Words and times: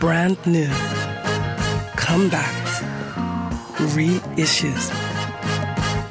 brand 0.00 0.38
new, 0.46 0.70
comebacks, 1.94 2.82
reissues. 3.94 4.90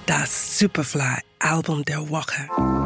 Das 0.05 0.59
Superfly 0.59 1.21
Album 1.39 1.83
der 1.83 2.07
Woche. 2.09 2.78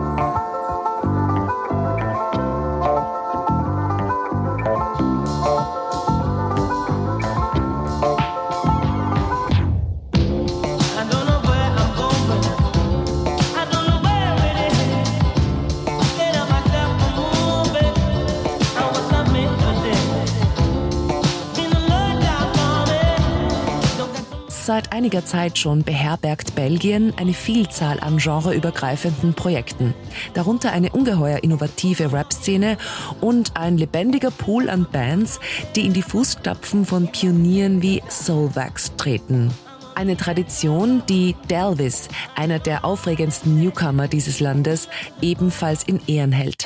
Seit 24.66 24.94
einiger 24.94 25.26
Zeit 25.26 25.58
schon 25.58 25.84
beherbergt 25.84 26.56
Belgien 26.56 27.14
eine 27.18 27.34
Vielzahl 27.34 28.00
an 28.00 28.18
genreübergreifenden 28.18 29.34
Projekten, 29.34 29.94
darunter 30.36 30.72
eine 30.72 30.92
ungeheuer 30.92 31.44
innovative 31.44 32.14
Rap-Szene 32.14 32.78
und 33.20 33.58
ein 33.58 33.78
lebendiger 33.78 34.32
Pool 34.32 34.70
an 34.70 34.88
Bands, 34.90 35.42
die 35.76 35.86
in 35.86 35.92
die 35.92 36.02
Fußstapfen 36.02 36.86
von 36.86 37.10
Pionieren 37.12 37.82
wie 37.82 38.02
Soulwax 38.10 38.96
treten. 38.96 39.52
Eine 39.96 40.16
Tradition, 40.16 41.04
die 41.10 41.36
Delvis, 41.50 42.08
einer 42.38 42.60
der 42.60 42.86
aufregendsten 42.86 43.60
Newcomer 43.60 44.08
dieses 44.08 44.40
Landes, 44.40 44.88
ebenfalls 45.22 45.84
in 45.84 46.00
Ehren 46.08 46.32
hält. 46.32 46.66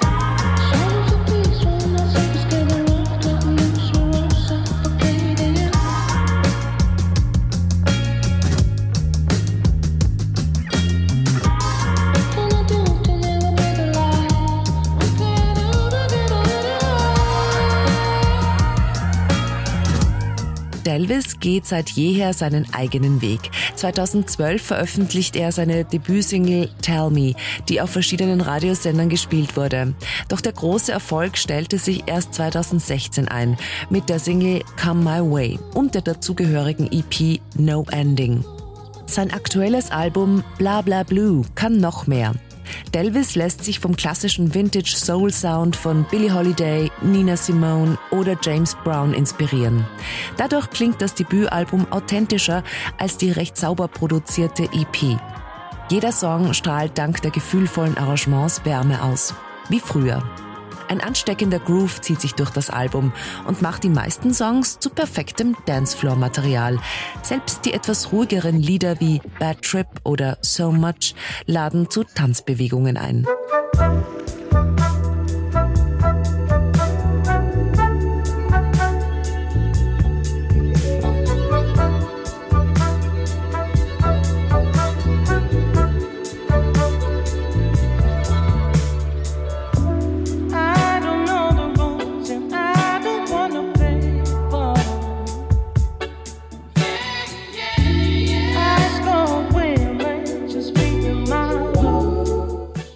Delvis 20.88 21.42
geht 21.42 21.66
seit 21.66 21.90
jeher 21.90 22.34
seinen 22.34 22.74
eigenen 22.74 23.22
Weg. 23.22 23.52
2012 23.76 24.62
veröffentlicht 24.62 25.36
er 25.36 25.52
seine 25.52 25.84
Debütsingle 25.84 26.70
Tell 26.82 27.10
Me, 27.10 27.34
die 27.68 27.82
auf 27.82 27.90
verschiedenen 27.90 28.40
Radiosendern 28.40 29.10
gespielt 29.10 29.58
wurde. 29.58 29.94
Doch 30.30 30.40
der 30.40 30.54
große 30.54 30.94
Erfolg 30.94 31.38
stellte 31.38 31.78
sich 31.78 32.04
erst 32.08 32.36
2016 32.36 33.28
ein 33.28 33.58
mit 33.90 34.08
der 34.08 34.20
Single 34.20 34.62
Come 34.82 35.04
My 35.04 35.30
Way 35.30 35.60
und 35.74 35.94
der 35.94 36.04
dazugehörigen 36.04 36.90
EP 36.90 37.42
No 37.58 37.86
Ending. 37.92 38.46
Sein 39.08 39.34
aktuelles 39.34 39.92
Album 39.92 40.42
Bla 40.58 40.82
Bla 40.82 41.04
Blue 41.04 41.42
kann 41.56 41.80
noch 41.80 42.08
mehr. 42.08 42.34
Delvis 42.94 43.36
lässt 43.36 43.64
sich 43.64 43.80
vom 43.80 43.96
klassischen 43.96 44.54
Vintage 44.54 44.96
Soul 44.96 45.32
Sound 45.32 45.76
von 45.76 46.06
Billie 46.10 46.34
Holiday, 46.34 46.92
Nina 47.02 47.38
Simone 47.38 47.98
oder 48.12 48.38
James 48.42 48.76
Brown 48.84 49.14
inspirieren. 49.14 49.86
Dadurch 50.38 50.70
klingt 50.70 51.02
das 51.02 51.14
Debütalbum 51.14 51.92
authentischer 51.92 52.64
als 52.98 53.18
die 53.18 53.32
recht 53.32 53.58
sauber 53.58 53.88
produzierte 53.88 54.64
EP. 54.64 55.20
Jeder 55.90 56.12
Song 56.12 56.54
strahlt 56.54 56.98
dank 56.98 57.22
der 57.22 57.32
gefühlvollen 57.32 57.98
Arrangements 57.98 58.66
Wärme 58.66 59.02
aus. 59.04 59.34
Wie 59.70 59.80
früher. 59.80 60.24
Ein 60.90 61.02
ansteckender 61.02 61.60
Groove 61.60 62.02
zieht 62.02 62.22
sich 62.22 62.34
durch 62.34 62.50
das 62.50 62.70
Album 62.70 63.12
und 63.46 63.62
macht 63.62 63.84
die 63.84 63.90
meisten 63.90 64.34
Songs 64.34 64.80
zu 64.80 64.90
perfektem 64.90 65.56
Dancefloor-Material. 65.66 66.80
Selbst 67.24 67.66
die 67.66 67.74
etwas 67.74 68.12
ruhigeren 68.12 68.58
Lieder 68.58 69.00
wie 69.00 69.22
Bad 69.40 69.62
Trip 69.62 69.88
oder 70.04 70.38
So 70.42 70.72
Much 70.72 71.16
laden 71.46 71.90
zu 71.90 72.04
Tanzbewegungen 72.04 72.98
ein. 72.98 73.26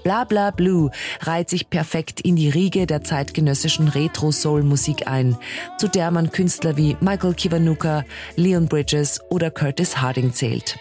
Bla 0.03 0.23
Bla 0.23 0.51
Blue 0.51 0.91
reiht 1.21 1.49
sich 1.49 1.69
perfekt 1.69 2.21
in 2.21 2.35
die 2.35 2.49
Riege 2.49 2.87
der 2.87 3.03
zeitgenössischen 3.03 3.87
Retro-Soul-Musik 3.87 5.07
ein, 5.07 5.37
zu 5.77 5.87
der 5.87 6.11
man 6.11 6.31
Künstler 6.31 6.77
wie 6.77 6.97
Michael 6.99 7.33
Kiwanuka, 7.33 8.03
Leon 8.35 8.67
Bridges 8.67 9.21
oder 9.29 9.51
Curtis 9.51 9.97
Harding 9.97 10.33
zählt. 10.33 10.77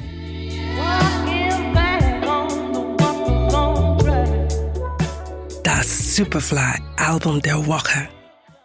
Das 5.62 6.16
Superfly 6.16 6.80
Album 6.96 7.40
der 7.40 7.66
Woche. 7.66 8.08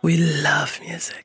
We 0.02 0.18
love 0.18 0.82
music. 0.88 1.24